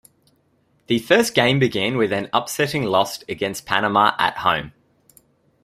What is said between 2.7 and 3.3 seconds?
loss